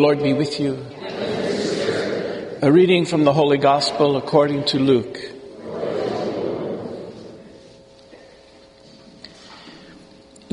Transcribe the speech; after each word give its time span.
Lord 0.00 0.22
be 0.22 0.32
with 0.32 0.58
you. 0.58 0.82
A 2.62 2.72
reading 2.72 3.04
from 3.04 3.24
the 3.24 3.34
Holy 3.34 3.58
Gospel 3.58 4.16
according 4.16 4.64
to 4.64 4.78
Luke. 4.78 5.18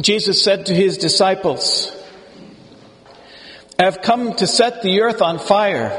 Jesus 0.02 0.44
said 0.44 0.66
to 0.66 0.74
his 0.76 0.98
disciples, 0.98 1.90
I 3.80 3.86
have 3.86 4.02
come 4.02 4.34
to 4.34 4.48
set 4.48 4.82
the 4.82 5.00
earth 5.00 5.22
on 5.22 5.40
fire, 5.40 5.94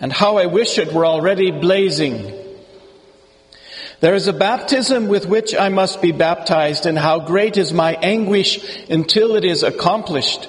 and 0.00 0.12
how 0.12 0.36
I 0.36 0.46
wish 0.46 0.78
it 0.78 0.92
were 0.92 1.04
already 1.04 1.50
blazing. 1.50 2.32
There 3.98 4.14
is 4.14 4.28
a 4.28 4.32
baptism 4.32 5.08
with 5.08 5.26
which 5.26 5.52
I 5.52 5.68
must 5.68 6.00
be 6.00 6.12
baptized, 6.12 6.86
and 6.86 6.96
how 6.96 7.18
great 7.18 7.56
is 7.56 7.72
my 7.72 7.94
anguish 7.94 8.88
until 8.88 9.34
it 9.34 9.44
is 9.44 9.64
accomplished. 9.64 10.48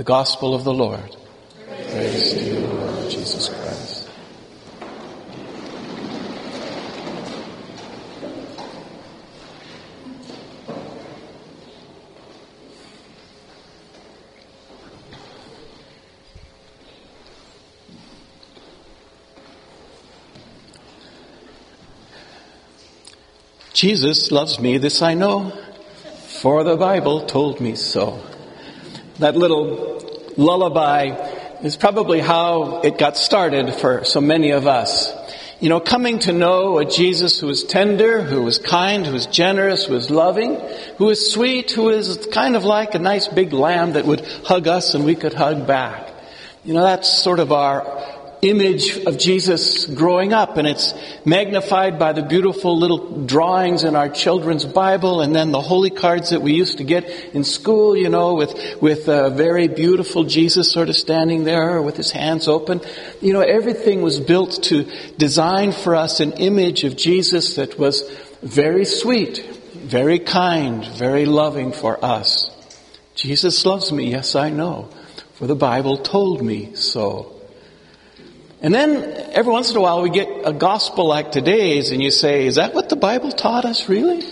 The 0.00 0.04
Gospel 0.04 0.54
of 0.54 0.64
the 0.64 0.72
Lord. 0.72 1.14
Praise 1.66 2.32
to 2.32 2.42
you, 2.42 2.60
Lord 2.60 3.10
Jesus 3.10 3.50
Christ. 3.50 4.08
Jesus 23.74 24.32
loves 24.32 24.58
me, 24.58 24.78
this 24.78 25.02
I 25.02 25.12
know, 25.12 25.52
for 26.40 26.64
the 26.64 26.78
Bible 26.78 27.26
told 27.26 27.60
me 27.60 27.74
so. 27.74 28.18
That 29.18 29.36
little 29.36 29.89
lullaby 30.36 31.10
is 31.62 31.76
probably 31.76 32.20
how 32.20 32.80
it 32.80 32.98
got 32.98 33.16
started 33.16 33.74
for 33.74 34.04
so 34.04 34.20
many 34.20 34.50
of 34.50 34.66
us. 34.66 35.12
You 35.60 35.68
know, 35.68 35.78
coming 35.78 36.20
to 36.20 36.32
know 36.32 36.78
a 36.78 36.86
Jesus 36.86 37.38
who 37.38 37.50
is 37.50 37.64
tender, 37.64 38.22
who 38.22 38.46
is 38.46 38.56
kind, 38.58 39.06
who 39.06 39.14
is 39.14 39.26
generous, 39.26 39.84
who 39.84 39.94
is 39.94 40.10
loving, 40.10 40.58
who 40.96 41.10
is 41.10 41.32
sweet, 41.32 41.70
who 41.70 41.90
is 41.90 42.28
kind 42.32 42.56
of 42.56 42.64
like 42.64 42.94
a 42.94 42.98
nice 42.98 43.28
big 43.28 43.52
lamb 43.52 43.92
that 43.92 44.06
would 44.06 44.22
hug 44.44 44.66
us 44.66 44.94
and 44.94 45.04
we 45.04 45.14
could 45.14 45.34
hug 45.34 45.66
back. 45.66 46.08
You 46.64 46.72
know, 46.72 46.82
that's 46.82 47.10
sort 47.10 47.40
of 47.40 47.52
our 47.52 47.82
image 48.42 48.96
of 49.04 49.18
Jesus 49.18 49.84
growing 49.84 50.32
up 50.32 50.56
and 50.56 50.66
it's 50.66 50.94
magnified 51.24 51.98
by 51.98 52.12
the 52.12 52.22
beautiful 52.22 52.78
little 52.78 53.24
drawings 53.26 53.84
in 53.84 53.94
our 53.94 54.08
children's 54.08 54.64
Bible 54.64 55.20
and 55.20 55.34
then 55.34 55.50
the 55.52 55.60
holy 55.60 55.90
cards 55.90 56.30
that 56.30 56.40
we 56.40 56.54
used 56.54 56.78
to 56.78 56.84
get 56.84 57.04
in 57.34 57.44
school, 57.44 57.96
you 57.96 58.08
know, 58.08 58.34
with, 58.34 58.54
with 58.80 59.08
a 59.08 59.30
very 59.30 59.68
beautiful 59.68 60.24
Jesus 60.24 60.72
sort 60.72 60.88
of 60.88 60.96
standing 60.96 61.44
there 61.44 61.82
with 61.82 61.96
his 61.96 62.10
hands 62.10 62.48
open. 62.48 62.80
You 63.20 63.32
know, 63.32 63.42
everything 63.42 64.00
was 64.02 64.18
built 64.18 64.62
to 64.64 64.84
design 65.18 65.72
for 65.72 65.94
us 65.94 66.20
an 66.20 66.32
image 66.32 66.84
of 66.84 66.96
Jesus 66.96 67.56
that 67.56 67.78
was 67.78 68.02
very 68.42 68.86
sweet, 68.86 69.38
very 69.74 70.18
kind, 70.18 70.84
very 70.84 71.26
loving 71.26 71.72
for 71.72 72.02
us. 72.02 72.50
Jesus 73.14 73.66
loves 73.66 73.92
me, 73.92 74.12
yes 74.12 74.34
I 74.34 74.48
know, 74.48 74.88
for 75.34 75.46
the 75.46 75.54
Bible 75.54 75.98
told 75.98 76.42
me 76.42 76.74
so. 76.74 77.39
And 78.62 78.74
then 78.74 79.02
every 79.32 79.52
once 79.52 79.70
in 79.70 79.76
a 79.76 79.80
while 79.80 80.02
we 80.02 80.10
get 80.10 80.28
a 80.44 80.52
gospel 80.52 81.06
like 81.06 81.32
today's 81.32 81.90
and 81.90 82.02
you 82.02 82.10
say, 82.10 82.46
is 82.46 82.56
that 82.56 82.74
what 82.74 82.88
the 82.90 82.96
Bible 82.96 83.32
taught 83.32 83.64
us 83.64 83.88
really? 83.88 84.22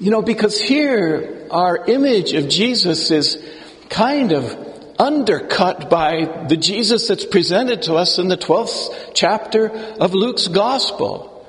You 0.00 0.10
know, 0.10 0.20
because 0.20 0.60
here 0.60 1.46
our 1.50 1.84
image 1.86 2.32
of 2.32 2.48
Jesus 2.48 3.10
is 3.10 3.42
kind 3.88 4.32
of 4.32 4.66
undercut 4.98 5.88
by 5.88 6.46
the 6.48 6.56
Jesus 6.56 7.06
that's 7.08 7.24
presented 7.24 7.82
to 7.82 7.94
us 7.94 8.18
in 8.18 8.28
the 8.28 8.36
12th 8.36 9.12
chapter 9.14 9.68
of 9.68 10.12
Luke's 10.12 10.48
gospel. 10.48 11.46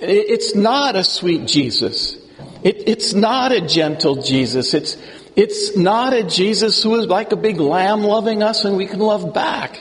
It's 0.00 0.54
not 0.54 0.96
a 0.96 1.04
sweet 1.04 1.46
Jesus. 1.46 2.16
It, 2.62 2.88
it's 2.88 3.14
not 3.14 3.52
a 3.52 3.60
gentle 3.60 4.22
Jesus. 4.22 4.74
It's, 4.74 4.96
it's 5.36 5.76
not 5.76 6.12
a 6.12 6.24
Jesus 6.24 6.82
who 6.82 6.96
is 6.96 7.06
like 7.06 7.30
a 7.30 7.36
big 7.36 7.60
lamb 7.60 8.02
loving 8.02 8.42
us 8.42 8.64
and 8.64 8.76
we 8.76 8.86
can 8.86 8.98
love 8.98 9.32
back. 9.32 9.80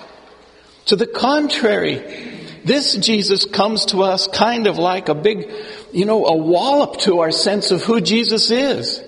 To 0.88 0.96
the 0.96 1.08
contrary, 1.08 1.98
this 2.64 2.96
Jesus 2.96 3.46
comes 3.46 3.86
to 3.88 4.04
us 4.04 4.28
kind 4.28 4.68
of 4.68 4.78
like 4.78 5.10
a 5.10 5.16
big, 5.16 5.52
you 5.92 6.06
know, 6.06 6.26
a 6.26 6.36
wallop 6.36 6.98
to 7.02 7.20
our 7.20 7.32
sense 7.32 7.72
of 7.72 7.84
who 7.84 8.02
Jesus 8.02 8.52
is. 8.52 9.02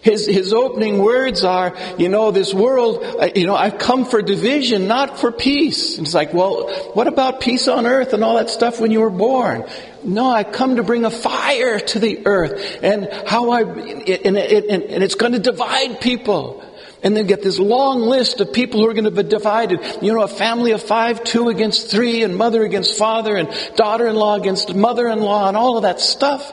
His, 0.00 0.26
his 0.26 0.52
opening 0.52 0.98
words 0.98 1.44
are, 1.44 1.76
you 1.98 2.08
know, 2.08 2.30
this 2.30 2.54
world, 2.54 3.02
uh, 3.02 3.28
you 3.34 3.46
know, 3.46 3.56
I've 3.56 3.78
come 3.78 4.04
for 4.04 4.22
division, 4.22 4.86
not 4.86 5.18
for 5.18 5.32
peace. 5.32 5.98
And 5.98 6.06
it's 6.06 6.14
like, 6.14 6.32
well, 6.32 6.70
what 6.94 7.08
about 7.08 7.40
peace 7.40 7.68
on 7.68 7.86
earth 7.86 8.12
and 8.12 8.22
all 8.22 8.36
that 8.36 8.48
stuff 8.48 8.80
when 8.80 8.90
you 8.90 9.00
were 9.00 9.10
born? 9.10 9.64
No, 10.04 10.30
I've 10.30 10.52
come 10.52 10.76
to 10.76 10.82
bring 10.82 11.04
a 11.04 11.10
fire 11.10 11.80
to 11.80 11.98
the 11.98 12.26
earth 12.26 12.78
and 12.82 13.08
how 13.26 13.50
I, 13.50 13.62
and, 13.62 14.36
and, 14.36 14.82
and 14.82 15.02
it's 15.02 15.16
going 15.16 15.32
to 15.32 15.40
divide 15.40 16.00
people. 16.00 16.64
And 17.02 17.16
then 17.16 17.26
get 17.26 17.42
this 17.42 17.58
long 17.58 18.00
list 18.00 18.40
of 18.40 18.52
people 18.52 18.80
who 18.80 18.88
are 18.88 18.92
going 18.92 19.04
to 19.04 19.10
be 19.10 19.22
divided. 19.22 19.80
You 20.02 20.12
know, 20.12 20.22
a 20.22 20.28
family 20.28 20.72
of 20.72 20.82
five, 20.82 21.22
two 21.22 21.48
against 21.48 21.90
three, 21.90 22.24
and 22.24 22.36
mother 22.36 22.64
against 22.64 22.98
father, 22.98 23.36
and 23.36 23.48
daughter-in-law 23.76 24.36
against 24.36 24.74
mother-in-law, 24.74 25.48
and 25.48 25.56
all 25.56 25.76
of 25.76 25.82
that 25.84 26.00
stuff. 26.00 26.52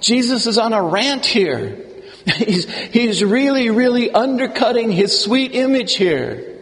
Jesus 0.00 0.46
is 0.46 0.58
on 0.58 0.72
a 0.72 0.82
rant 0.82 1.24
here. 1.24 1.84
He's, 2.36 2.70
he's 2.70 3.24
really, 3.24 3.70
really 3.70 4.10
undercutting 4.10 4.92
his 4.92 5.18
sweet 5.18 5.54
image 5.54 5.94
here. 5.94 6.57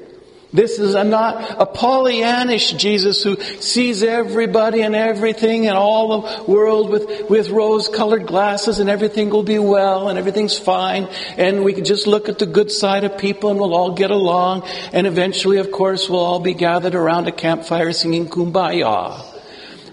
This 0.56 0.78
is 0.78 0.94
a 0.94 1.04
not 1.04 1.60
a 1.60 1.66
Pollyannish 1.66 2.78
Jesus 2.78 3.22
who 3.22 3.38
sees 3.60 4.02
everybody 4.02 4.80
and 4.80 4.96
everything 4.96 5.66
and 5.66 5.76
all 5.76 6.22
the 6.22 6.44
world 6.50 6.88
with, 6.88 7.28
with 7.28 7.50
rose-colored 7.50 8.26
glasses 8.26 8.78
and 8.78 8.88
everything 8.88 9.28
will 9.28 9.42
be 9.42 9.58
well 9.58 10.08
and 10.08 10.18
everything's 10.18 10.58
fine 10.58 11.10
and 11.36 11.62
we 11.62 11.74
can 11.74 11.84
just 11.84 12.06
look 12.06 12.30
at 12.30 12.38
the 12.38 12.46
good 12.46 12.70
side 12.70 13.04
of 13.04 13.18
people 13.18 13.50
and 13.50 13.60
we'll 13.60 13.74
all 13.74 13.92
get 13.92 14.10
along 14.10 14.62
and 14.94 15.06
eventually, 15.06 15.58
of 15.58 15.70
course, 15.70 16.08
we'll 16.08 16.20
all 16.20 16.40
be 16.40 16.54
gathered 16.54 16.94
around 16.94 17.28
a 17.28 17.32
campfire 17.32 17.92
singing 17.92 18.26
kumbaya. 18.26 19.22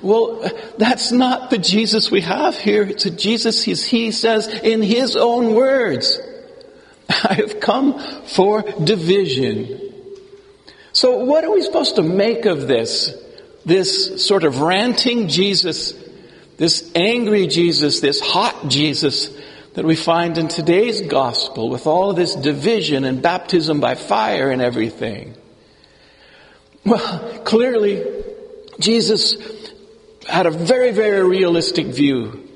Well, 0.01 0.49
that's 0.77 1.11
not 1.11 1.49
the 1.49 1.57
Jesus 1.57 2.09
we 2.09 2.21
have 2.21 2.57
here. 2.57 2.83
It's 2.83 3.05
a 3.05 3.11
Jesus, 3.11 3.61
he 3.61 4.11
says 4.11 4.47
in 4.47 4.81
his 4.81 5.17
own 5.17 5.55
words, 5.55 6.17
I 7.09 7.33
have 7.33 7.59
come 7.59 7.99
for 8.27 8.61
division. 8.61 9.82
So 10.93 11.17
what 11.17 11.43
are 11.43 11.51
we 11.51 11.61
supposed 11.63 11.95
to 11.95 12.03
make 12.03 12.45
of 12.45 12.67
this? 12.67 13.13
This 13.65 14.25
sort 14.25 14.43
of 14.43 14.61
ranting 14.61 15.27
Jesus, 15.27 15.93
this 16.57 16.91
angry 16.95 17.47
Jesus, 17.47 17.99
this 17.99 18.21
hot 18.21 18.67
Jesus 18.67 19.29
that 19.73 19.85
we 19.85 19.95
find 19.95 20.37
in 20.37 20.47
today's 20.47 21.01
gospel 21.01 21.69
with 21.69 21.87
all 21.87 22.11
of 22.11 22.15
this 22.15 22.35
division 22.35 23.05
and 23.05 23.23
baptism 23.23 23.79
by 23.79 23.95
fire 23.95 24.51
and 24.51 24.61
everything. 24.61 25.35
Well, 26.85 27.41
clearly, 27.43 28.05
Jesus 28.79 29.35
had 30.27 30.45
a 30.45 30.51
very, 30.51 30.91
very 30.91 31.27
realistic 31.27 31.87
view 31.87 32.47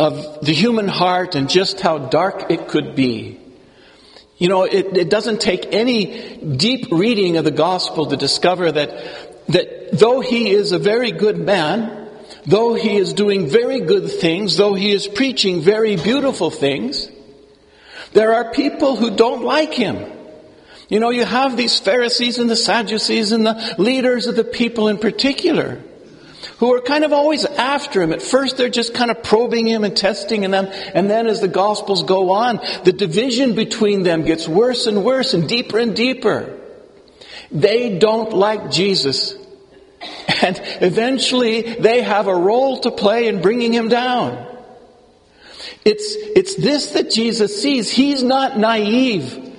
of 0.00 0.44
the 0.44 0.52
human 0.52 0.88
heart 0.88 1.36
and 1.36 1.48
just 1.48 1.80
how 1.80 1.98
dark 1.98 2.50
it 2.50 2.66
could 2.66 2.96
be. 2.96 3.38
You 4.38 4.48
know, 4.48 4.64
it, 4.64 4.96
it 4.96 5.10
doesn't 5.10 5.40
take 5.40 5.72
any 5.72 6.36
deep 6.36 6.86
reading 6.90 7.36
of 7.36 7.44
the 7.44 7.50
gospel 7.50 8.06
to 8.06 8.16
discover 8.16 8.72
that, 8.72 9.46
that 9.48 9.90
though 9.92 10.20
he 10.20 10.50
is 10.50 10.72
a 10.72 10.78
very 10.78 11.12
good 11.12 11.38
man, 11.38 12.08
though 12.46 12.74
he 12.74 12.96
is 12.96 13.12
doing 13.12 13.48
very 13.48 13.80
good 13.80 14.10
things, 14.10 14.56
though 14.56 14.74
he 14.74 14.92
is 14.92 15.06
preaching 15.06 15.60
very 15.60 15.96
beautiful 15.96 16.50
things, 16.50 17.08
there 18.12 18.34
are 18.34 18.52
people 18.52 18.96
who 18.96 19.14
don't 19.16 19.42
like 19.42 19.72
him. 19.72 20.10
You 20.88 21.00
know, 21.00 21.10
you 21.10 21.24
have 21.24 21.56
these 21.56 21.78
Pharisees 21.78 22.38
and 22.38 22.50
the 22.50 22.56
Sadducees 22.56 23.32
and 23.32 23.46
the 23.46 23.74
leaders 23.78 24.26
of 24.26 24.36
the 24.36 24.44
people 24.44 24.88
in 24.88 24.98
particular 24.98 25.80
who 26.62 26.72
are 26.72 26.80
kind 26.80 27.02
of 27.02 27.12
always 27.12 27.44
after 27.44 28.00
him. 28.00 28.12
At 28.12 28.22
first 28.22 28.56
they're 28.56 28.68
just 28.68 28.94
kind 28.94 29.10
of 29.10 29.24
probing 29.24 29.66
him 29.66 29.82
and 29.82 29.96
testing 29.96 30.48
them, 30.48 30.68
and 30.94 31.10
then 31.10 31.26
as 31.26 31.40
the 31.40 31.48
gospels 31.48 32.04
go 32.04 32.30
on, 32.30 32.60
the 32.84 32.92
division 32.92 33.56
between 33.56 34.04
them 34.04 34.22
gets 34.22 34.46
worse 34.46 34.86
and 34.86 35.04
worse 35.04 35.34
and 35.34 35.48
deeper 35.48 35.80
and 35.80 35.96
deeper. 35.96 36.60
They 37.50 37.98
don't 37.98 38.32
like 38.32 38.70
Jesus. 38.70 39.34
And 40.42 40.60
eventually 40.80 41.62
they 41.62 42.02
have 42.02 42.26
a 42.26 42.34
role 42.34 42.80
to 42.80 42.90
play 42.92 43.26
in 43.26 43.42
bringing 43.42 43.72
him 43.72 43.88
down. 43.88 44.46
It's, 45.84 46.14
it's 46.16 46.54
this 46.56 46.92
that 46.92 47.10
Jesus 47.10 47.60
sees. 47.60 47.90
He's 47.90 48.22
not 48.22 48.58
naive 48.58 49.52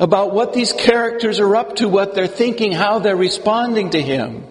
about 0.00 0.32
what 0.32 0.52
these 0.52 0.72
characters 0.72 1.38
are 1.40 1.56
up 1.56 1.76
to, 1.76 1.88
what 1.88 2.14
they're 2.14 2.28
thinking, 2.28 2.70
how 2.72 2.98
they're 2.98 3.16
responding 3.16 3.90
to 3.90 4.02
him. 4.02 4.44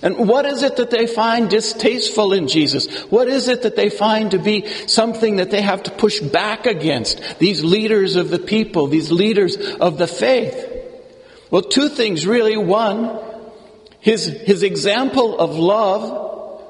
And 0.00 0.28
what 0.28 0.46
is 0.46 0.62
it 0.62 0.76
that 0.76 0.90
they 0.90 1.06
find 1.06 1.50
distasteful 1.50 2.32
in 2.32 2.46
Jesus? 2.46 2.86
What 3.10 3.26
is 3.26 3.48
it 3.48 3.62
that 3.62 3.74
they 3.74 3.90
find 3.90 4.30
to 4.30 4.38
be 4.38 4.66
something 4.86 5.36
that 5.36 5.50
they 5.50 5.60
have 5.60 5.82
to 5.84 5.90
push 5.90 6.20
back 6.20 6.66
against? 6.66 7.38
These 7.40 7.64
leaders 7.64 8.14
of 8.14 8.30
the 8.30 8.38
people, 8.38 8.86
these 8.86 9.10
leaders 9.10 9.56
of 9.56 9.98
the 9.98 10.06
faith. 10.06 10.72
Well, 11.50 11.62
two 11.62 11.88
things 11.88 12.26
really. 12.26 12.56
One, 12.56 13.18
his, 14.00 14.26
his 14.26 14.62
example 14.62 15.38
of 15.38 15.56
love 15.56 16.62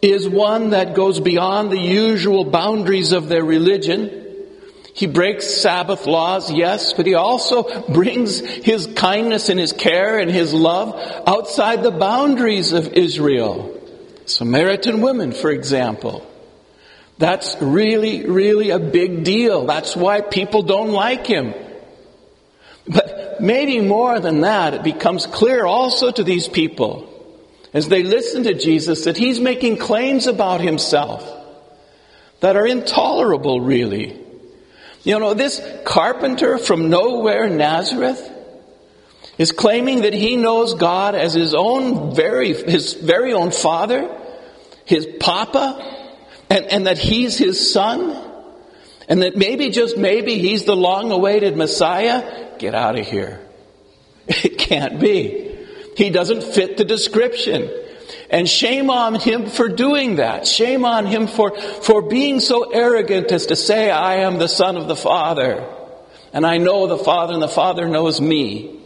is 0.00 0.28
one 0.28 0.70
that 0.70 0.94
goes 0.94 1.20
beyond 1.20 1.70
the 1.70 1.78
usual 1.78 2.44
boundaries 2.44 3.12
of 3.12 3.28
their 3.28 3.44
religion. 3.44 4.21
He 4.94 5.06
breaks 5.06 5.46
Sabbath 5.46 6.06
laws, 6.06 6.52
yes, 6.52 6.92
but 6.92 7.06
he 7.06 7.14
also 7.14 7.88
brings 7.88 8.40
his 8.40 8.86
kindness 8.94 9.48
and 9.48 9.58
his 9.58 9.72
care 9.72 10.18
and 10.18 10.30
his 10.30 10.52
love 10.52 10.94
outside 11.26 11.82
the 11.82 11.90
boundaries 11.90 12.72
of 12.72 12.92
Israel. 12.92 13.78
Samaritan 14.26 15.00
women, 15.00 15.32
for 15.32 15.50
example. 15.50 16.26
That's 17.18 17.56
really, 17.60 18.26
really 18.26 18.70
a 18.70 18.78
big 18.78 19.24
deal. 19.24 19.66
That's 19.66 19.96
why 19.96 20.20
people 20.20 20.62
don't 20.62 20.92
like 20.92 21.26
him. 21.26 21.54
But 22.86 23.40
maybe 23.40 23.80
more 23.80 24.20
than 24.20 24.40
that, 24.42 24.74
it 24.74 24.82
becomes 24.82 25.26
clear 25.26 25.64
also 25.64 26.10
to 26.10 26.24
these 26.24 26.48
people 26.48 27.08
as 27.72 27.88
they 27.88 28.02
listen 28.02 28.44
to 28.44 28.54
Jesus 28.54 29.04
that 29.04 29.16
he's 29.16 29.40
making 29.40 29.78
claims 29.78 30.26
about 30.26 30.60
himself 30.60 31.26
that 32.40 32.56
are 32.56 32.66
intolerable, 32.66 33.60
really. 33.60 34.21
You 35.04 35.18
know, 35.18 35.34
this 35.34 35.60
carpenter 35.84 36.58
from 36.58 36.88
nowhere, 36.88 37.48
Nazareth, 37.48 38.30
is 39.38 39.50
claiming 39.50 40.02
that 40.02 40.12
he 40.12 40.36
knows 40.36 40.74
God 40.74 41.14
as 41.14 41.34
his 41.34 41.54
own 41.54 42.14
very, 42.14 42.52
his 42.54 42.94
very 42.94 43.32
own 43.32 43.50
father, 43.50 44.16
his 44.84 45.06
papa, 45.18 46.16
and, 46.48 46.66
and 46.66 46.86
that 46.86 46.98
he's 46.98 47.36
his 47.36 47.72
son, 47.72 48.16
and 49.08 49.22
that 49.22 49.36
maybe, 49.36 49.70
just 49.70 49.96
maybe, 49.96 50.38
he's 50.38 50.64
the 50.64 50.76
long 50.76 51.10
awaited 51.10 51.56
Messiah. 51.56 52.56
Get 52.58 52.74
out 52.74 52.98
of 52.98 53.06
here. 53.06 53.40
It 54.28 54.56
can't 54.56 55.00
be. 55.00 55.58
He 55.96 56.10
doesn't 56.10 56.44
fit 56.44 56.76
the 56.76 56.84
description. 56.84 57.68
And 58.30 58.48
shame 58.48 58.90
on 58.90 59.14
him 59.14 59.46
for 59.46 59.68
doing 59.68 60.16
that. 60.16 60.46
Shame 60.46 60.84
on 60.84 61.06
him 61.06 61.26
for, 61.26 61.58
for 61.58 62.02
being 62.02 62.40
so 62.40 62.70
arrogant 62.70 63.30
as 63.32 63.46
to 63.46 63.56
say, 63.56 63.90
I 63.90 64.16
am 64.16 64.38
the 64.38 64.48
son 64.48 64.76
of 64.76 64.88
the 64.88 64.96
Father. 64.96 65.66
And 66.32 66.46
I 66.46 66.58
know 66.58 66.86
the 66.86 66.98
Father 66.98 67.34
and 67.34 67.42
the 67.42 67.48
Father 67.48 67.88
knows 67.88 68.20
me. 68.20 68.80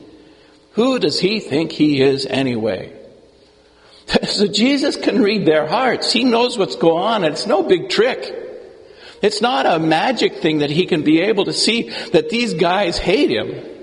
Who 0.73 0.99
does 0.99 1.21
he 1.21 1.41
think 1.41 1.73
he 1.73 2.03
is 2.03 2.27
anyway? 2.27 2.93
So 4.27 4.47
Jesus 4.47 4.97
can 4.97 5.21
read 5.21 5.47
their 5.47 5.67
hearts. 5.67 6.13
He 6.13 6.23
knows 6.23 6.57
what's 6.57 6.77
going 6.77 7.03
on. 7.03 7.25
It's 7.25 7.47
no 7.47 7.65
big 7.65 7.89
trick. 7.89 8.33
It's 9.21 9.41
not 9.41 9.67
a 9.67 9.81
magic 9.81 10.37
thing 10.37 10.59
that 10.59 10.71
he 10.71 10.87
can 10.87 11.03
be 11.03 11.23
able 11.23 11.47
to 11.47 11.53
see 11.53 11.91
that 12.13 12.31
these 12.31 12.55
guys 12.55 12.99
hate 12.99 13.31
him 13.31 13.76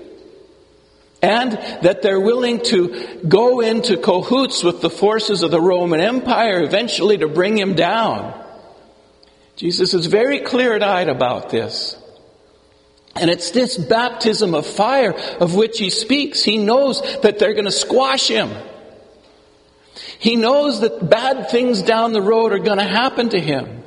and 1.24 1.52
that 1.82 2.02
they're 2.02 2.20
willing 2.20 2.60
to 2.60 3.18
go 3.26 3.60
into 3.60 3.96
cahoots 3.96 4.62
with 4.62 4.82
the 4.82 4.90
forces 4.90 5.42
of 5.42 5.50
the 5.50 5.60
Roman 5.60 6.00
Empire 6.00 6.62
eventually 6.62 7.16
to 7.16 7.28
bring 7.28 7.56
him 7.56 7.74
down. 7.74 8.38
Jesus 9.56 9.94
is 9.94 10.04
very 10.04 10.40
clear-eyed 10.40 11.08
about 11.08 11.48
this. 11.48 11.96
And 13.16 13.30
it's 13.30 13.52
this 13.52 13.78
baptism 13.78 14.54
of 14.54 14.66
fire 14.66 15.14
of 15.40 15.54
which 15.54 15.78
he 15.78 15.88
speaks. 15.88 16.42
He 16.42 16.58
knows 16.58 17.00
that 17.22 17.38
they're 17.38 17.54
going 17.54 17.64
to 17.64 17.72
squash 17.72 18.28
him. 18.28 18.50
He 20.18 20.36
knows 20.36 20.80
that 20.80 21.08
bad 21.08 21.48
things 21.48 21.80
down 21.80 22.12
the 22.12 22.20
road 22.20 22.52
are 22.52 22.58
going 22.58 22.78
to 22.78 22.84
happen 22.84 23.30
to 23.30 23.40
him. 23.40 23.83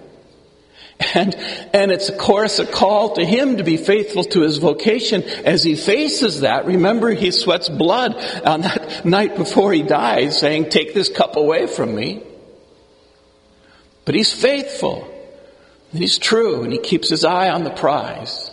And, 0.99 1.35
and 1.73 1.91
it's 1.91 2.09
of 2.09 2.17
course 2.17 2.57
a 2.59 2.65
call 2.65 3.13
to 3.15 3.25
him 3.25 3.57
to 3.57 3.63
be 3.63 3.77
faithful 3.77 4.23
to 4.25 4.41
his 4.41 4.57
vocation 4.57 5.23
as 5.23 5.63
he 5.63 5.75
faces 5.75 6.42
that. 6.42 6.66
Remember, 6.66 7.11
he 7.11 7.30
sweats 7.31 7.69
blood 7.69 8.16
on 8.44 8.61
that 8.61 9.06
night 9.06 9.35
before 9.35 9.73
he 9.73 9.83
dies 9.83 10.39
saying, 10.39 10.69
take 10.69 10.94
this 10.94 11.09
cup 11.09 11.35
away 11.35 11.68
from 11.68 11.95
me. 11.95 12.23
But 14.06 14.16
he's 14.16 14.33
faithful. 14.33 15.13
And 15.92 16.01
he's 16.01 16.18
true 16.18 16.63
and 16.63 16.73
he 16.73 16.80
keeps 16.80 17.09
his 17.09 17.23
eye 17.23 17.49
on 17.49 17.63
the 17.63 17.69
prize. 17.69 18.51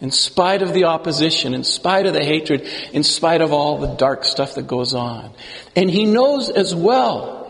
In 0.00 0.10
spite 0.10 0.62
of 0.62 0.74
the 0.74 0.84
opposition, 0.84 1.54
in 1.54 1.64
spite 1.64 2.06
of 2.06 2.12
the 2.12 2.24
hatred, 2.24 2.68
in 2.92 3.04
spite 3.04 3.40
of 3.40 3.52
all 3.52 3.78
the 3.78 3.94
dark 3.94 4.24
stuff 4.24 4.56
that 4.56 4.66
goes 4.66 4.94
on. 4.94 5.32
And 5.76 5.88
he 5.88 6.04
knows 6.04 6.50
as 6.50 6.74
well 6.74 7.40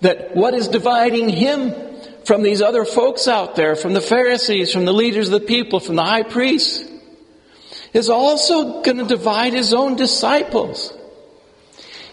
that 0.00 0.34
what 0.34 0.54
is 0.54 0.68
dividing 0.68 1.28
him 1.28 1.72
from 2.28 2.42
these 2.42 2.60
other 2.60 2.84
folks 2.84 3.26
out 3.26 3.56
there, 3.56 3.74
from 3.74 3.94
the 3.94 4.02
Pharisees, 4.02 4.70
from 4.70 4.84
the 4.84 4.92
leaders 4.92 5.28
of 5.28 5.40
the 5.40 5.46
people, 5.46 5.80
from 5.80 5.96
the 5.96 6.04
high 6.04 6.24
priests, 6.24 6.84
is 7.94 8.10
also 8.10 8.82
going 8.82 8.98
to 8.98 9.06
divide 9.06 9.54
his 9.54 9.72
own 9.72 9.96
disciples. 9.96 10.92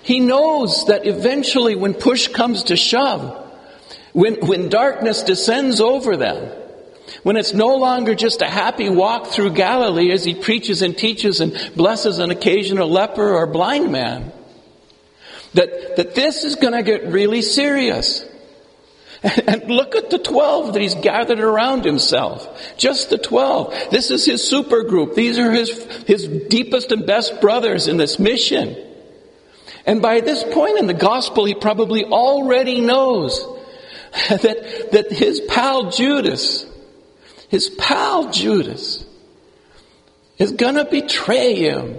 He 0.03 0.21
knows 0.21 0.85
that 0.85 1.05
eventually 1.05 1.75
when 1.75 1.93
push 1.93 2.29
comes 2.29 2.63
to 2.63 2.77
shove, 2.77 3.45
when, 4.13 4.35
when 4.35 4.69
darkness 4.69 5.21
descends 5.21 5.81
over 5.81 6.15
them, 6.15 6.49
when 7.23 7.35
it's 7.35 7.53
no 7.53 7.75
longer 7.75 8.15
just 8.15 8.41
a 8.41 8.47
happy 8.47 8.87
walk 8.87 9.27
through 9.27 9.51
Galilee 9.51 10.13
as 10.13 10.23
he 10.23 10.33
preaches 10.33 10.81
and 10.81 10.97
teaches 10.97 11.41
and 11.41 11.71
blesses 11.75 12.19
an 12.19 12.31
occasional 12.31 12.87
leper 12.87 13.35
or 13.35 13.47
blind 13.47 13.91
man, 13.91 14.31
that, 15.55 15.97
that 15.97 16.15
this 16.15 16.45
is 16.45 16.55
going 16.55 16.71
to 16.71 16.83
get 16.83 17.05
really 17.07 17.41
serious. 17.41 18.23
And 19.47 19.69
look 19.69 19.95
at 19.95 20.09
the 20.09 20.19
12 20.19 20.73
that 20.73 20.81
he's 20.81 20.95
gathered 20.95 21.39
around 21.39 21.83
himself. 21.83 22.47
Just 22.77 23.09
the 23.09 23.17
12. 23.17 23.89
This 23.89 24.11
is 24.11 24.25
his 24.25 24.47
super 24.47 24.83
group. 24.83 25.15
These 25.15 25.39
are 25.39 25.51
his, 25.51 25.71
his 26.03 26.27
deepest 26.27 26.91
and 26.91 27.05
best 27.05 27.41
brothers 27.41 27.87
in 27.87 27.97
this 27.97 28.19
mission. 28.19 28.75
And 29.85 30.01
by 30.01 30.21
this 30.21 30.43
point 30.43 30.77
in 30.77 30.87
the 30.87 30.93
gospel, 30.93 31.45
he 31.45 31.55
probably 31.55 32.05
already 32.05 32.81
knows 32.81 33.39
that, 34.29 34.91
that 34.91 35.11
his 35.11 35.41
pal 35.41 35.89
Judas, 35.91 36.65
his 37.49 37.69
pal 37.69 38.31
Judas, 38.31 39.05
is 40.37 40.51
gonna 40.51 40.85
betray 40.85 41.55
him 41.55 41.97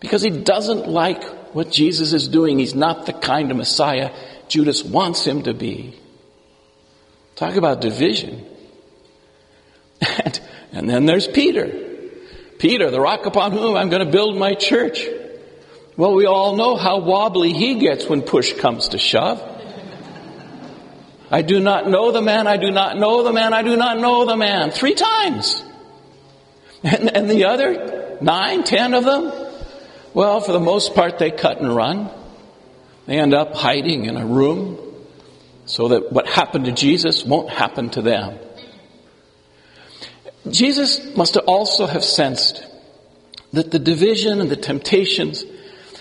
because 0.00 0.22
he 0.22 0.30
doesn't 0.30 0.88
like 0.88 1.22
what 1.54 1.70
Jesus 1.70 2.12
is 2.12 2.28
doing. 2.28 2.58
He's 2.58 2.74
not 2.74 3.06
the 3.06 3.12
kind 3.12 3.50
of 3.50 3.56
Messiah 3.56 4.12
Judas 4.48 4.82
wants 4.82 5.24
him 5.24 5.42
to 5.42 5.54
be. 5.54 5.98
Talk 7.36 7.56
about 7.56 7.80
division. 7.80 8.44
And, 10.24 10.40
and 10.72 10.90
then 10.90 11.06
there's 11.06 11.26
Peter. 11.26 11.66
Peter, 12.58 12.90
the 12.90 13.00
rock 13.00 13.26
upon 13.26 13.52
whom 13.52 13.76
I'm 13.76 13.88
going 13.88 14.04
to 14.04 14.12
build 14.12 14.36
my 14.36 14.54
church. 14.54 15.06
Well, 15.96 16.14
we 16.14 16.26
all 16.26 16.54
know 16.56 16.76
how 16.76 17.00
wobbly 17.00 17.52
he 17.52 17.80
gets 17.80 18.06
when 18.06 18.22
push 18.22 18.52
comes 18.52 18.90
to 18.90 18.98
shove. 18.98 19.42
I 21.30 21.42
do 21.42 21.60
not 21.60 21.88
know 21.88 22.12
the 22.12 22.22
man, 22.22 22.46
I 22.46 22.56
do 22.56 22.70
not 22.70 22.96
know 22.96 23.22
the 23.22 23.32
man, 23.32 23.52
I 23.52 23.62
do 23.62 23.76
not 23.76 23.98
know 23.98 24.24
the 24.24 24.36
man. 24.36 24.70
Three 24.70 24.94
times. 24.94 25.62
And, 26.82 27.14
and 27.16 27.28
the 27.28 27.46
other 27.46 28.18
nine, 28.20 28.62
ten 28.62 28.94
of 28.94 29.04
them, 29.04 29.32
well, 30.14 30.40
for 30.40 30.52
the 30.52 30.60
most 30.60 30.94
part, 30.94 31.18
they 31.18 31.30
cut 31.30 31.60
and 31.60 31.74
run. 31.74 32.10
They 33.08 33.18
end 33.18 33.32
up 33.32 33.54
hiding 33.54 34.04
in 34.04 34.18
a 34.18 34.26
room 34.26 34.78
so 35.64 35.88
that 35.88 36.12
what 36.12 36.28
happened 36.28 36.66
to 36.66 36.72
Jesus 36.72 37.24
won't 37.24 37.48
happen 37.48 37.88
to 37.90 38.02
them. 38.02 38.38
Jesus 40.50 41.16
must 41.16 41.38
also 41.38 41.86
have 41.86 42.04
sensed 42.04 42.62
that 43.54 43.70
the 43.70 43.78
division 43.78 44.42
and 44.42 44.50
the 44.50 44.56
temptations 44.56 45.42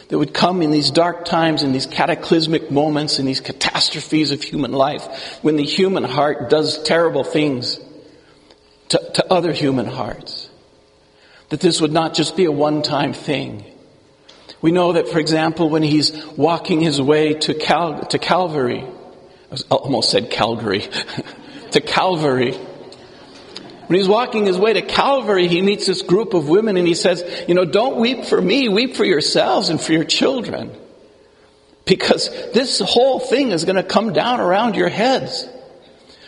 that 0.09 0.17
would 0.17 0.33
come 0.33 0.61
in 0.61 0.69
these 0.69 0.91
dark 0.91 1.23
times, 1.23 1.63
in 1.63 1.71
these 1.71 1.85
cataclysmic 1.85 2.71
moments, 2.71 3.19
in 3.19 3.25
these 3.25 3.39
catastrophes 3.39 4.31
of 4.31 4.43
human 4.43 4.73
life, 4.73 5.39
when 5.41 5.55
the 5.55 5.63
human 5.63 6.03
heart 6.03 6.49
does 6.49 6.83
terrible 6.83 7.23
things 7.23 7.79
to, 8.89 8.97
to 9.13 9.31
other 9.31 9.53
human 9.53 9.85
hearts. 9.85 10.49
That 11.49 11.61
this 11.61 11.79
would 11.79 11.93
not 11.93 12.13
just 12.15 12.35
be 12.35 12.43
a 12.43 12.51
one-time 12.51 13.13
thing, 13.13 13.63
We 14.61 14.71
know 14.71 14.93
that, 14.93 15.07
for 15.09 15.19
example, 15.19 15.69
when 15.69 15.83
he's 15.83 16.25
walking 16.35 16.81
his 16.81 17.01
way 17.01 17.33
to, 17.33 17.53
Cal- 17.53 18.05
to 18.05 18.17
Calvary, 18.17 18.83
I 19.51 19.75
almost 19.75 20.09
said 20.09 20.31
Calgary, 20.31 20.81
to 21.71 21.81
Calvary, 21.81 22.57
when 23.87 23.99
he's 23.99 24.07
walking 24.07 24.45
his 24.45 24.57
way 24.57 24.73
to 24.73 24.81
Calvary, 24.81 25.47
he 25.47 25.61
meets 25.61 25.85
this 25.85 26.01
group 26.01 26.33
of 26.33 26.49
women 26.49 26.75
and 26.75 26.85
he 26.85 26.93
says, 26.93 27.45
you 27.47 27.55
know, 27.55 27.63
don't 27.63 27.99
weep 27.99 28.25
for 28.25 28.41
me, 28.41 28.67
weep 28.67 28.97
for 28.97 29.05
yourselves 29.05 29.69
and 29.69 29.79
for 29.79 29.93
your 29.93 30.03
children. 30.03 30.75
Because 31.85 32.29
this 32.51 32.79
whole 32.79 33.19
thing 33.19 33.51
is 33.51 33.63
going 33.63 33.77
to 33.77 33.83
come 33.83 34.11
down 34.11 34.41
around 34.41 34.75
your 34.75 34.89
heads. 34.89 35.47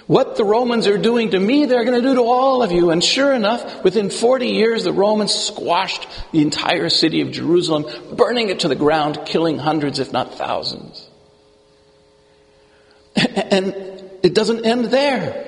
What 0.10 0.38
the 0.38 0.44
Romans 0.44 0.88
are 0.88 0.98
doing 0.98 1.30
to 1.30 1.40
me, 1.40 1.66
they're 1.66 1.86
going 1.86 2.02
to 2.02 2.08
do 2.08 2.16
to 2.16 2.24
all 2.24 2.64
of 2.64 2.72
you. 2.72 2.90
And 2.90 3.04
sure 3.04 3.32
enough, 3.32 3.84
within 3.84 4.10
40 4.10 4.48
years, 4.48 4.84
the 4.84 4.92
Romans 4.92 5.32
squashed 5.32 6.08
the 6.32 6.42
entire 6.42 6.90
city 6.90 7.22
of 7.22 7.30
Jerusalem, 7.30 7.86
burning 8.16 8.50
it 8.50 8.62
to 8.62 8.68
the 8.68 8.76
ground, 8.76 9.20
killing 9.28 9.60
hundreds, 9.60 10.00
if 10.00 10.12
not 10.12 10.34
thousands. 10.34 11.08
And 13.52 13.68
it 14.24 14.34
doesn't 14.34 14.66
end 14.66 14.86
there. 14.86 15.46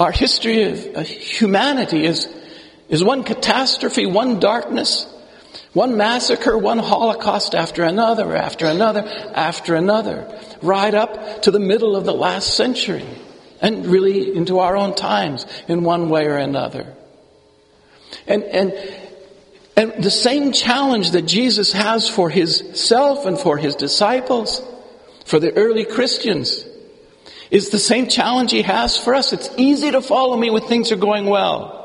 Our 0.00 0.10
history 0.10 0.64
of 0.64 1.06
humanity 1.06 2.04
is, 2.04 2.26
is 2.88 3.04
one 3.04 3.22
catastrophe, 3.22 4.06
one 4.06 4.40
darkness, 4.40 5.06
one 5.72 5.96
massacre, 5.96 6.58
one 6.58 6.78
Holocaust 6.80 7.54
after 7.54 7.84
another, 7.84 8.34
after 8.34 8.66
another, 8.66 9.04
after 9.06 9.76
another, 9.76 10.36
right 10.62 10.94
up 10.94 11.42
to 11.42 11.52
the 11.52 11.60
middle 11.60 11.94
of 11.94 12.04
the 12.04 12.12
last 12.12 12.56
century 12.56 13.06
and 13.60 13.86
really 13.86 14.34
into 14.34 14.58
our 14.58 14.76
own 14.76 14.94
times 14.94 15.46
in 15.68 15.84
one 15.84 16.08
way 16.08 16.26
or 16.26 16.36
another. 16.36 16.94
And, 18.26 18.42
and, 18.44 18.72
and 19.76 20.02
the 20.02 20.10
same 20.10 20.52
challenge 20.52 21.10
that 21.12 21.22
Jesus 21.22 21.72
has 21.72 22.08
for 22.08 22.30
himself 22.30 23.26
and 23.26 23.38
for 23.38 23.56
his 23.56 23.76
disciples, 23.76 24.60
for 25.24 25.38
the 25.38 25.52
early 25.56 25.84
Christians, 25.84 26.64
is 27.50 27.70
the 27.70 27.78
same 27.78 28.08
challenge 28.08 28.50
he 28.52 28.62
has 28.62 28.96
for 28.96 29.14
us. 29.14 29.32
It's 29.32 29.50
easy 29.56 29.90
to 29.90 30.00
follow 30.00 30.36
me 30.36 30.50
when 30.50 30.62
things 30.62 30.92
are 30.92 30.96
going 30.96 31.26
well. 31.26 31.76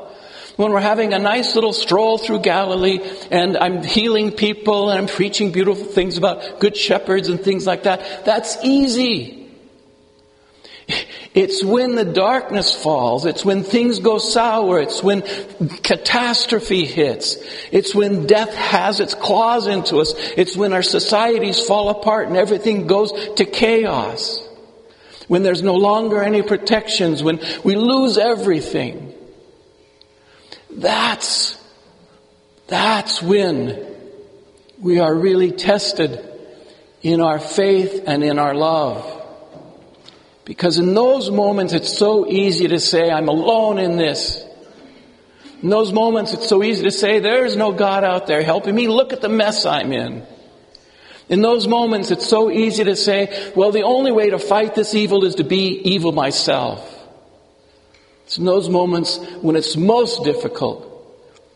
When 0.56 0.72
we're 0.72 0.80
having 0.80 1.14
a 1.14 1.18
nice 1.18 1.54
little 1.54 1.72
stroll 1.72 2.18
through 2.18 2.40
Galilee 2.40 3.00
and 3.30 3.56
I'm 3.56 3.82
healing 3.82 4.32
people 4.32 4.90
and 4.90 4.98
I'm 4.98 5.06
preaching 5.06 5.50
beautiful 5.50 5.84
things 5.84 6.18
about 6.18 6.60
good 6.60 6.76
shepherds 6.76 7.28
and 7.28 7.40
things 7.40 7.66
like 7.66 7.84
that, 7.84 8.24
that's 8.24 8.58
easy. 8.62 9.50
It's 11.34 11.64
when 11.64 11.94
the 11.94 12.04
darkness 12.04 12.74
falls. 12.74 13.24
It's 13.24 13.42
when 13.44 13.62
things 13.62 14.00
go 14.00 14.18
sour. 14.18 14.80
It's 14.80 15.02
when 15.02 15.22
catastrophe 15.82 16.84
hits. 16.84 17.38
It's 17.70 17.94
when 17.94 18.26
death 18.26 18.54
has 18.54 19.00
its 19.00 19.14
claws 19.14 19.66
into 19.66 19.96
us. 19.98 20.12
It's 20.36 20.54
when 20.56 20.74
our 20.74 20.82
societies 20.82 21.58
fall 21.58 21.88
apart 21.88 22.28
and 22.28 22.36
everything 22.36 22.86
goes 22.86 23.12
to 23.36 23.46
chaos. 23.46 24.46
When 25.26 25.42
there's 25.42 25.62
no 25.62 25.76
longer 25.76 26.22
any 26.22 26.42
protections. 26.42 27.22
When 27.22 27.40
we 27.64 27.76
lose 27.76 28.18
everything. 28.18 29.14
That's, 30.70 31.58
that's 32.66 33.22
when 33.22 33.86
we 34.78 35.00
are 35.00 35.14
really 35.14 35.52
tested 35.52 36.28
in 37.00 37.22
our 37.22 37.38
faith 37.38 38.04
and 38.06 38.22
in 38.22 38.38
our 38.38 38.54
love. 38.54 39.21
Because 40.44 40.78
in 40.78 40.94
those 40.94 41.30
moments, 41.30 41.72
it's 41.72 41.96
so 41.96 42.28
easy 42.28 42.68
to 42.68 42.80
say, 42.80 43.10
I'm 43.10 43.28
alone 43.28 43.78
in 43.78 43.96
this. 43.96 44.44
In 45.62 45.68
those 45.68 45.92
moments, 45.92 46.32
it's 46.32 46.48
so 46.48 46.62
easy 46.62 46.82
to 46.82 46.90
say, 46.90 47.20
there's 47.20 47.54
no 47.56 47.72
God 47.72 48.02
out 48.02 48.26
there 48.26 48.42
helping 48.42 48.74
me. 48.74 48.88
Look 48.88 49.12
at 49.12 49.20
the 49.20 49.28
mess 49.28 49.64
I'm 49.64 49.92
in. 49.92 50.26
In 51.28 51.40
those 51.40 51.68
moments, 51.68 52.10
it's 52.10 52.26
so 52.26 52.50
easy 52.50 52.84
to 52.84 52.96
say, 52.96 53.52
well, 53.54 53.70
the 53.70 53.84
only 53.84 54.10
way 54.10 54.30
to 54.30 54.38
fight 54.38 54.74
this 54.74 54.94
evil 54.94 55.24
is 55.24 55.36
to 55.36 55.44
be 55.44 55.80
evil 55.92 56.10
myself. 56.10 56.88
It's 58.24 58.38
in 58.38 58.44
those 58.44 58.68
moments 58.68 59.18
when 59.40 59.54
it's 59.56 59.76
most 59.76 60.24
difficult 60.24 60.88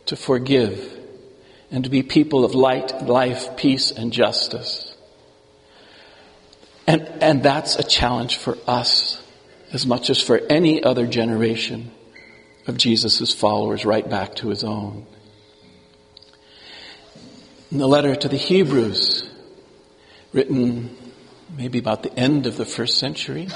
to 0.06 0.16
forgive 0.16 0.92
and 1.70 1.82
to 1.84 1.90
be 1.90 2.02
people 2.02 2.44
of 2.44 2.54
light, 2.54 3.02
life, 3.02 3.56
peace, 3.56 3.90
and 3.90 4.12
justice. 4.12 4.95
And, 6.86 7.02
and 7.20 7.42
that's 7.42 7.76
a 7.76 7.82
challenge 7.82 8.36
for 8.36 8.56
us 8.66 9.22
as 9.72 9.86
much 9.86 10.10
as 10.10 10.20
for 10.20 10.38
any 10.38 10.82
other 10.82 11.06
generation 11.06 11.90
of 12.66 12.76
Jesus' 12.76 13.32
followers 13.32 13.84
right 13.84 14.08
back 14.08 14.36
to 14.36 14.48
his 14.48 14.62
own. 14.62 15.06
In 17.70 17.78
the 17.78 17.88
letter 17.88 18.14
to 18.14 18.28
the 18.28 18.36
Hebrews, 18.36 19.28
written 20.32 20.96
maybe 21.56 21.78
about 21.78 22.02
the 22.02 22.16
end 22.16 22.46
of 22.46 22.56
the 22.56 22.64
first 22.64 22.98
century, 22.98 23.48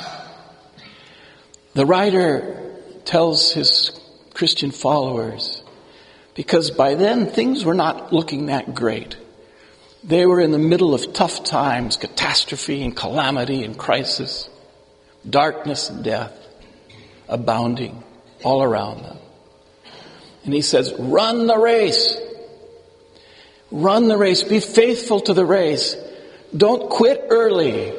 the 1.74 1.86
writer 1.86 2.74
tells 3.04 3.52
his 3.52 3.92
Christian 4.34 4.70
followers, 4.72 5.62
because 6.34 6.70
by 6.70 6.94
then 6.94 7.26
things 7.26 7.64
were 7.64 7.74
not 7.74 8.12
looking 8.12 8.46
that 8.46 8.74
great. 8.74 9.16
They 10.02 10.24
were 10.26 10.40
in 10.40 10.50
the 10.50 10.58
middle 10.58 10.94
of 10.94 11.12
tough 11.12 11.44
times, 11.44 11.96
catastrophe 11.96 12.82
and 12.82 12.96
calamity 12.96 13.64
and 13.64 13.76
crisis, 13.76 14.48
darkness 15.28 15.90
and 15.90 16.02
death 16.02 16.32
abounding 17.28 18.02
all 18.42 18.62
around 18.62 19.02
them. 19.02 19.18
And 20.44 20.54
he 20.54 20.62
says, 20.62 20.94
run 20.98 21.46
the 21.46 21.58
race. 21.58 22.16
Run 23.70 24.08
the 24.08 24.16
race. 24.16 24.42
Be 24.42 24.60
faithful 24.60 25.20
to 25.20 25.34
the 25.34 25.44
race. 25.44 25.96
Don't 26.56 26.90
quit 26.90 27.26
early. 27.28 27.92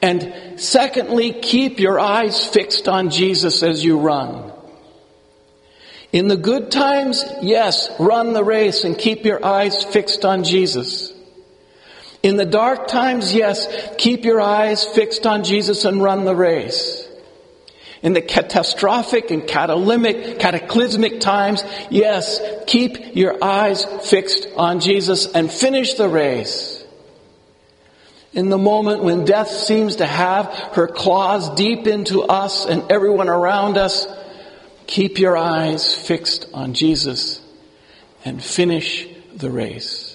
And 0.00 0.58
secondly, 0.60 1.32
keep 1.32 1.78
your 1.78 2.00
eyes 2.00 2.44
fixed 2.44 2.88
on 2.88 3.10
Jesus 3.10 3.62
as 3.62 3.84
you 3.84 3.98
run. 3.98 4.51
In 6.12 6.28
the 6.28 6.36
good 6.36 6.70
times, 6.70 7.24
yes, 7.40 7.90
run 7.98 8.34
the 8.34 8.44
race 8.44 8.84
and 8.84 8.98
keep 8.98 9.24
your 9.24 9.44
eyes 9.44 9.82
fixed 9.82 10.26
on 10.26 10.44
Jesus. 10.44 11.10
In 12.22 12.36
the 12.36 12.44
dark 12.44 12.86
times, 12.86 13.34
yes, 13.34 13.66
keep 13.96 14.24
your 14.24 14.40
eyes 14.40 14.84
fixed 14.84 15.26
on 15.26 15.42
Jesus 15.42 15.86
and 15.86 16.02
run 16.02 16.24
the 16.26 16.36
race. 16.36 17.08
In 18.02 18.12
the 18.12 18.20
catastrophic 18.20 19.30
and 19.30 19.42
catalymic, 19.42 20.38
cataclysmic 20.38 21.20
times, 21.20 21.64
yes, 21.88 22.40
keep 22.66 23.16
your 23.16 23.42
eyes 23.42 23.84
fixed 24.08 24.48
on 24.56 24.80
Jesus 24.80 25.26
and 25.32 25.50
finish 25.50 25.94
the 25.94 26.08
race. 26.08 26.84
In 28.34 28.50
the 28.50 28.58
moment 28.58 29.02
when 29.02 29.24
death 29.24 29.48
seems 29.48 29.96
to 29.96 30.06
have 30.06 30.46
her 30.74 30.88
claws 30.88 31.54
deep 31.54 31.86
into 31.86 32.22
us 32.22 32.66
and 32.66 32.90
everyone 32.90 33.28
around 33.28 33.78
us, 33.78 34.06
Keep 34.92 35.18
your 35.18 35.38
eyes 35.38 35.94
fixed 35.94 36.44
on 36.52 36.74
Jesus 36.74 37.40
and 38.26 38.44
finish 38.44 39.08
the 39.34 39.50
race. 39.50 40.11